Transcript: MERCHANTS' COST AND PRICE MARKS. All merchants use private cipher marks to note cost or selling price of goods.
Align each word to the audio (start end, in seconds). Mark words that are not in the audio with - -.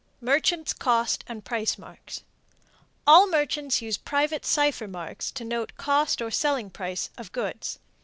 MERCHANTS' 0.21 0.73
COST 0.73 1.23
AND 1.27 1.45
PRICE 1.45 1.77
MARKS. 1.77 2.23
All 3.05 3.27
merchants 3.27 3.83
use 3.83 3.99
private 3.99 4.47
cipher 4.47 4.87
marks 4.87 5.29
to 5.33 5.45
note 5.45 5.73
cost 5.77 6.23
or 6.23 6.31
selling 6.31 6.71
price 6.71 7.11
of 7.19 7.31
goods. 7.31 7.77